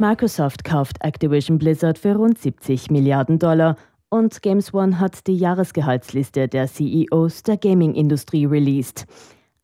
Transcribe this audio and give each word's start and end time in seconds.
Microsoft 0.00 0.64
kauft 0.64 0.96
Activision 1.04 1.58
Blizzard 1.58 1.98
für 1.98 2.16
rund 2.16 2.38
70 2.38 2.90
Milliarden 2.90 3.38
Dollar 3.38 3.76
und 4.08 4.40
Games 4.40 4.72
One 4.72 4.98
hat 4.98 5.26
die 5.26 5.36
Jahresgehaltsliste 5.36 6.48
der 6.48 6.68
CEOs 6.68 7.42
der 7.42 7.58
Gaming-Industrie 7.58 8.46
released. 8.46 9.06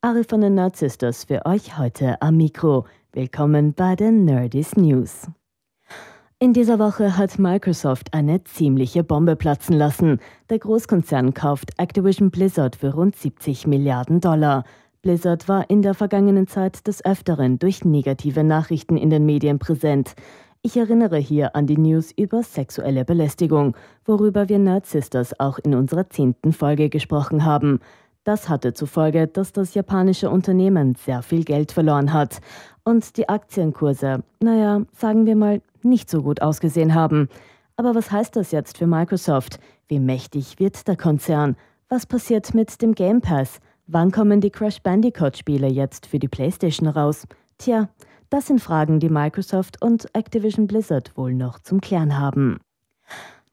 Ari 0.03 0.25
von 0.25 0.43
den 0.43 0.57
Nerd 0.57 0.77
Sisters 0.77 1.25
für 1.25 1.47
euch 1.47 1.79
heute 1.79 2.21
am 2.21 2.37
Mikro. 2.37 2.85
Willkommen 3.13 3.73
bei 3.73 3.97
den 3.97 4.27
Nerdist 4.27 4.77
News. 4.77 5.27
In 6.39 6.53
dieser 6.53 6.79
Woche 6.79 7.17
hat 7.17 7.39
Microsoft 7.39 8.13
eine 8.13 8.45
ziemliche 8.45 9.03
Bombe 9.03 9.37
platzen 9.37 9.75
lassen. 9.75 10.21
Der 10.51 10.59
Großkonzern 10.59 11.33
kauft 11.33 11.71
Activision 11.79 12.31
Blizzard 12.31 12.77
für 12.77 12.93
rund 12.93 13.17
70 13.17 13.67
Milliarden 13.67 14.21
Dollar. 14.21 14.65
Blizzard 15.07 15.49
war 15.49 15.71
in 15.71 15.83
der 15.83 15.95
vergangenen 15.95 16.49
Zeit 16.49 16.89
des 16.89 17.05
Öfteren 17.05 17.61
durch 17.61 17.85
negative 17.85 18.43
Nachrichten 18.43 18.97
in 18.97 19.09
den 19.09 19.25
Medien 19.25 19.61
präsent. 19.61 20.17
Ich 20.63 20.77
erinnere 20.77 21.19
hier 21.19 21.55
an 21.55 21.69
die 21.69 21.79
News 21.79 22.11
über 22.11 22.43
sexuelle 22.43 23.05
Belästigung, 23.05 23.77
worüber 24.05 24.49
wir 24.49 24.59
Nerd 24.59 24.85
Sisters 24.85 25.39
auch 25.39 25.61
in 25.61 25.77
unserer 25.77 26.11
zehnten 26.11 26.53
Folge 26.53 26.89
gesprochen 26.89 27.45
haben. 27.45 27.79
Das 28.25 28.49
hatte 28.49 28.75
zur 28.75 28.89
Folge, 28.89 29.29
dass 29.29 29.53
das 29.53 29.75
japanische 29.75 30.29
Unternehmen 30.29 30.97
sehr 30.97 31.23
viel 31.23 31.45
Geld 31.45 31.71
verloren 31.71 32.13
hat 32.13 32.41
und 32.83 33.17
die 33.17 33.29
Aktienkurse, 33.29 34.25
naja, 34.41 34.83
sagen 34.93 35.25
wir 35.25 35.37
mal, 35.37 35.63
nicht 35.85 36.11
so 36.11 36.21
gut 36.21 36.43
ausgesehen 36.43 36.97
haben. 36.97 37.29
Aber 37.77 37.95
was 37.95 38.11
heißt 38.11 38.35
das 38.35 38.51
jetzt 38.51 38.79
für 38.79 38.89
Microsoft? 38.89 39.61
Wie 39.87 40.01
mächtig 40.01 40.59
wird 40.59 40.89
der 40.89 40.97
Konzern? 40.97 41.55
Was 41.89 42.07
passiert 42.07 42.55
mit 42.55 42.83
dem 42.83 42.97
Game 42.97 43.21
Pass? 43.21 43.61
Wann 43.89 44.11
kommen 44.11 44.41
die 44.41 44.51
Crash 44.51 44.83
Bandicoot-Spiele 44.83 45.69
jetzt 45.69 46.07
für 46.07 46.19
die 46.19 46.27
PlayStation 46.27 46.89
raus? 46.89 47.25
Tja, 47.57 47.89
das 48.31 48.49
sind 48.49 48.61
Fragen, 48.61 48.99
die 48.99 49.09
Microsoft 49.09 49.81
und 49.81 50.13
Activision 50.13 50.67
Blizzard 50.67 51.17
wohl 51.17 51.33
noch 51.33 51.61
zum 51.61 51.81
Klären 51.81 52.19
haben. 52.19 52.59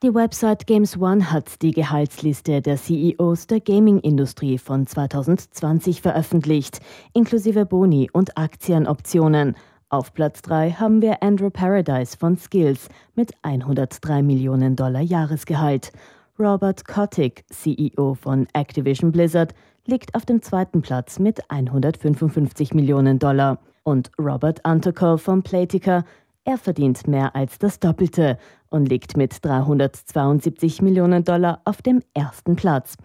Die 0.01 0.11
Website 0.11 0.65
Games 0.65 0.97
One 0.99 1.31
hat 1.31 1.61
die 1.61 1.69
Gehaltsliste 1.69 2.63
der 2.63 2.77
CEOs 2.77 3.45
der 3.45 3.59
Gaming-Industrie 3.59 4.57
von 4.57 4.87
2020 4.87 6.01
veröffentlicht, 6.01 6.79
inklusive 7.13 7.67
Boni 7.67 8.09
und 8.11 8.35
Aktienoptionen. 8.35 9.55
Auf 9.89 10.15
Platz 10.15 10.41
3 10.41 10.71
haben 10.71 11.03
wir 11.03 11.21
Andrew 11.21 11.51
Paradise 11.51 12.17
von 12.17 12.39
Skills 12.39 12.89
mit 13.13 13.33
103 13.43 14.23
Millionen 14.23 14.75
Dollar 14.75 15.01
Jahresgehalt. 15.01 15.91
Robert 16.39 16.87
Kotick, 16.87 17.45
CEO 17.51 18.15
von 18.15 18.47
Activision 18.53 19.11
Blizzard, 19.11 19.53
liegt 19.85 20.15
auf 20.15 20.25
dem 20.25 20.41
zweiten 20.41 20.81
Platz 20.81 21.19
mit 21.19 21.49
155 21.49 22.73
Millionen 22.73 23.19
Dollar. 23.19 23.59
Und 23.83 24.11
Robert 24.17 24.65
Antokow 24.65 25.21
von 25.21 25.43
Playtika, 25.43 26.05
er 26.45 26.57
verdient 26.57 27.07
mehr 27.07 27.35
als 27.35 27.59
das 27.59 27.79
Doppelte 27.79 28.37
und 28.69 28.89
liegt 28.89 29.17
mit 29.17 29.43
372 29.43 30.81
Millionen 30.81 31.23
Dollar 31.23 31.61
auf 31.65 31.81
dem 31.81 32.01
ersten 32.13 32.55
Platz. 32.55 32.95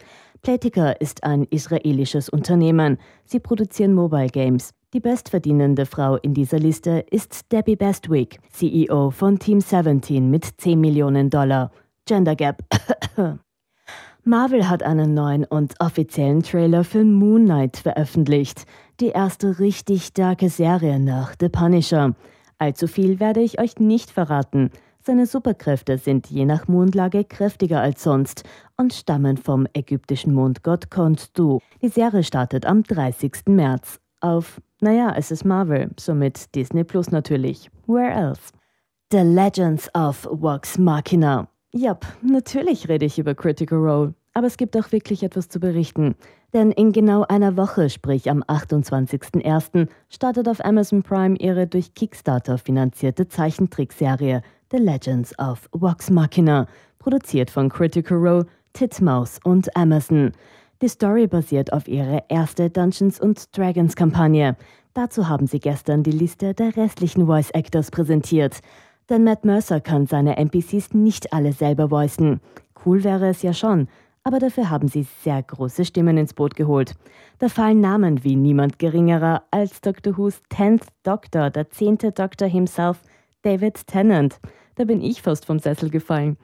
Playtika 0.43 0.91
ist 0.91 1.25
ein 1.25 1.45
israelisches 1.45 2.29
Unternehmen. 2.29 2.99
Sie 3.25 3.41
produzieren 3.41 3.95
Mobile 3.95 4.29
Games. 4.29 4.71
Die 4.95 5.01
bestverdienende 5.01 5.85
Frau 5.85 6.17
in 6.17 6.33
dieser 6.33 6.59
Liste 6.59 7.05
ist 7.11 7.53
Debbie 7.53 7.77
Bestwick, 7.77 8.39
CEO 8.51 9.11
von 9.11 9.39
Team 9.39 9.61
17 9.61 10.31
mit 10.31 10.45
10 10.45 10.81
Millionen 10.81 11.29
Dollar. 11.29 11.71
Gender 12.07 12.37
Gap. 12.37 12.63
Marvel 14.29 14.69
hat 14.69 14.83
einen 14.83 15.15
neuen 15.15 15.47
und 15.47 15.81
offiziellen 15.81 16.43
Trailer 16.43 16.85
für 16.85 17.03
Moon 17.03 17.47
Knight 17.47 17.79
veröffentlicht. 17.79 18.67
Die 19.01 19.09
erste 19.09 19.59
richtig 19.59 20.05
starke 20.05 20.51
Serie 20.51 21.01
nach 21.01 21.35
The 21.41 21.49
Punisher. 21.49 22.15
Allzu 22.59 22.89
viel 22.89 23.21
werde 23.21 23.41
ich 23.41 23.59
euch 23.59 23.79
nicht 23.79 24.11
verraten. 24.11 24.71
Seine 25.01 25.25
Superkräfte 25.25 25.97
sind 25.97 26.27
je 26.27 26.45
nach 26.45 26.69
Mondlage 26.69 27.25
kräftiger 27.25 27.81
als 27.81 28.03
sonst 28.03 28.43
und 28.77 28.93
stammen 28.93 29.39
vom 29.39 29.67
ägyptischen 29.73 30.35
Mondgott 30.35 30.91
Khonsu. 30.91 31.61
Die 31.81 31.89
Serie 31.89 32.23
startet 32.23 32.67
am 32.67 32.83
30. 32.83 33.33
März 33.47 33.99
auf, 34.21 34.61
naja, 34.83 35.15
es 35.17 35.31
ist 35.31 35.47
Marvel, 35.47 35.89
somit 35.99 36.55
Disney 36.55 36.85
Plus 36.85 37.11
natürlich. 37.11 37.71
Where 37.87 38.13
else? 38.13 38.53
The 39.11 39.23
Legends 39.23 39.89
of 39.95 40.29
Vox 40.31 40.77
Machina. 40.77 41.49
Jap, 41.73 42.07
natürlich 42.23 42.89
rede 42.89 43.05
ich 43.05 43.19
über 43.19 43.35
Critical 43.35 43.79
Role. 43.79 44.15
Aber 44.39 44.47
es 44.47 44.57
gibt 44.57 44.77
auch 44.77 44.93
wirklich 44.93 45.25
etwas 45.25 45.49
zu 45.49 45.59
berichten. 45.59 46.15
Denn 46.53 46.71
in 46.71 46.93
genau 46.93 47.25
einer 47.25 47.57
Woche, 47.57 47.91
sprich 47.91 48.31
am 48.31 48.45
28.01., 48.45 49.89
startet 50.11 50.49
auf 50.49 50.65
Amazon 50.65 51.03
Prime 51.03 51.37
ihre 51.39 51.67
durch 51.67 51.93
Kickstarter 51.95 52.57
finanzierte 52.57 53.27
Zeichentrickserie 53.27 54.43
The 54.71 54.77
Legends 54.77 55.37
of 55.41 55.69
Vox 55.73 56.09
Machina, 56.11 56.69
produziert 57.01 57.51
von 57.51 57.69
Critical 57.69 58.17
Role, 58.17 58.47
Titmouse 58.75 59.41
und 59.43 59.77
Amazon. 59.77 60.31
Die 60.83 60.89
Story 60.89 61.27
basiert 61.27 61.73
auf 61.73 61.89
ihrer 61.89 62.23
ersten 62.29 62.73
Dungeons 62.73 63.19
Dragons 63.51 63.97
Kampagne. 63.97 64.57
Dazu 64.95 65.29
haben 65.29 65.49
sie 65.49 65.59
gestern 65.59 66.05
die 66.05 66.13
Liste 66.13 66.55
der 66.55 66.77
restlichen 66.77 67.27
Voice 67.27 67.51
Actors 67.51 67.91
präsentiert. 67.91 68.61
Denn 69.09 69.25
Matt 69.25 69.45
Mercer 69.45 69.81
kann 69.81 70.07
seine 70.07 70.37
NPCs 70.37 70.95
nicht 70.95 71.33
alle 71.33 71.53
selber 71.53 71.91
voicen. 71.91 72.41
Cool 72.87 73.03
wäre 73.03 73.27
es 73.27 73.43
ja 73.43 73.53
schon, 73.53 73.89
aber 74.29 74.41
dafür 74.41 74.69
haben 74.69 74.89
sie 74.89 75.07
sehr 75.25 75.43
große 75.43 75.87
Stimmen 75.87 76.19
ins 76.19 76.35
Boot 76.35 76.55
geholt. 76.55 76.93
Da 77.39 77.49
fallen 77.49 77.81
Namen 77.81 78.25
wie 78.25 78.37
niemand 78.37 78.79
geringerer 78.79 79.45
als 79.51 79.81
Dr. 79.81 80.19
Who's 80.19 80.43
10th 80.53 80.83
Doctor, 81.03 81.49
der 81.49 81.71
zehnte 81.71 82.13
Doktor 82.13 82.47
himself, 82.47 83.01
David 83.41 83.87
Tennant. 83.87 84.39
Da 84.75 84.85
bin 84.85 85.01
ich 85.01 85.23
fast 85.23 85.47
vom 85.47 85.59
Sessel 85.59 85.89
gefallen. 85.89 86.37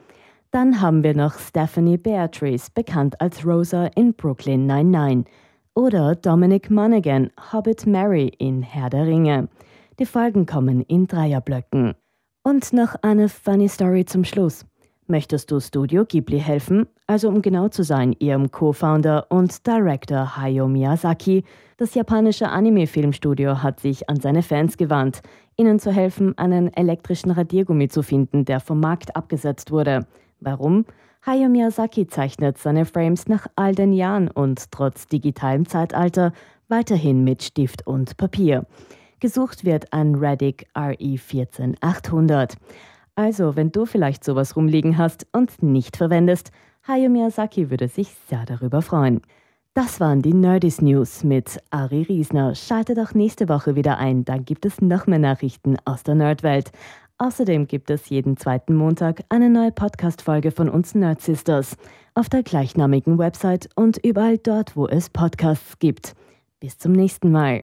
Dann 0.50 0.80
haben 0.80 1.02
wir 1.02 1.14
noch 1.14 1.38
Stephanie 1.38 1.98
Beatrice, 1.98 2.70
bekannt 2.74 3.20
als 3.20 3.44
Rosa 3.44 3.88
in 3.88 4.14
Brooklyn 4.14 4.64
99. 4.64 5.30
Oder 5.74 6.14
Dominic 6.14 6.70
Monaghan, 6.70 7.32
Hobbit 7.52 7.84
Mary 7.86 8.32
in 8.38 8.62
Herr 8.62 8.88
der 8.88 9.06
Ringe. 9.06 9.50
Die 9.98 10.06
Folgen 10.06 10.46
kommen 10.46 10.80
in 10.84 11.06
Dreierblöcken. 11.06 11.96
Und 12.44 12.72
noch 12.72 12.94
eine 13.02 13.28
funny 13.28 13.68
Story 13.68 14.06
zum 14.06 14.24
Schluss. 14.24 14.64
Möchtest 15.06 15.50
du 15.50 15.60
Studio 15.60 16.06
Ghibli 16.06 16.40
helfen? 16.40 16.86
Also 17.06 17.28
um 17.28 17.42
genau 17.42 17.68
zu 17.68 17.82
sein, 17.82 18.16
ihrem 18.18 18.50
Co-Founder 18.50 19.26
und 19.28 19.66
Director 19.66 20.38
Hayao 20.38 20.66
Miyazaki. 20.66 21.44
Das 21.76 21.94
japanische 21.94 22.48
Anime-Filmstudio 22.48 23.62
hat 23.62 23.80
sich 23.80 24.08
an 24.08 24.18
seine 24.20 24.42
Fans 24.42 24.78
gewandt, 24.78 25.20
ihnen 25.58 25.78
zu 25.78 25.92
helfen, 25.92 26.38
einen 26.38 26.72
elektrischen 26.72 27.32
Radiergummi 27.32 27.88
zu 27.88 28.02
finden, 28.02 28.46
der 28.46 28.60
vom 28.60 28.80
Markt 28.80 29.14
abgesetzt 29.14 29.70
wurde. 29.70 30.06
Warum? 30.40 30.86
Hayao 31.26 31.50
Miyazaki 31.50 32.06
zeichnet 32.06 32.56
seine 32.56 32.86
Frames 32.86 33.28
nach 33.28 33.46
all 33.56 33.74
den 33.74 33.92
Jahren 33.92 34.28
und 34.30 34.70
trotz 34.70 35.06
digitalem 35.06 35.66
Zeitalter 35.66 36.32
weiterhin 36.68 37.24
mit 37.24 37.42
Stift 37.42 37.86
und 37.86 38.16
Papier. 38.16 38.64
Gesucht 39.20 39.66
wird 39.66 39.92
ein 39.92 40.14
Radic 40.14 40.66
RE 40.74 41.18
14800. 41.18 42.56
Also, 43.16 43.54
wenn 43.56 43.70
du 43.70 43.86
vielleicht 43.86 44.24
sowas 44.24 44.56
rumliegen 44.56 44.98
hast 44.98 45.26
und 45.32 45.62
nicht 45.62 45.96
verwendest, 45.96 46.50
Hayao 46.86 47.08
Miyazaki 47.08 47.70
würde 47.70 47.88
sich 47.88 48.08
sehr 48.28 48.44
darüber 48.44 48.82
freuen. 48.82 49.22
Das 49.72 50.00
waren 50.00 50.22
die 50.22 50.34
Nerdist 50.34 50.82
News 50.82 51.24
mit 51.24 51.60
Ari 51.70 52.02
Riesner. 52.02 52.54
Schaltet 52.54 52.98
auch 52.98 53.14
nächste 53.14 53.48
Woche 53.48 53.74
wieder 53.74 53.98
ein, 53.98 54.24
dann 54.24 54.44
gibt 54.44 54.66
es 54.66 54.80
noch 54.80 55.06
mehr 55.06 55.18
Nachrichten 55.18 55.76
aus 55.84 56.02
der 56.02 56.14
Nerdwelt. 56.14 56.70
Außerdem 57.18 57.68
gibt 57.68 57.90
es 57.90 58.08
jeden 58.08 58.36
zweiten 58.36 58.74
Montag 58.74 59.22
eine 59.28 59.48
neue 59.48 59.70
Podcast-Folge 59.70 60.50
von 60.50 60.68
uns 60.68 60.94
Nerd 60.94 61.22
Sisters 61.22 61.76
auf 62.14 62.28
der 62.28 62.42
gleichnamigen 62.42 63.18
Website 63.18 63.68
und 63.76 63.98
überall 64.04 64.38
dort, 64.38 64.76
wo 64.76 64.86
es 64.88 65.10
Podcasts 65.10 65.78
gibt. 65.78 66.14
Bis 66.60 66.76
zum 66.78 66.92
nächsten 66.92 67.30
Mal. 67.30 67.62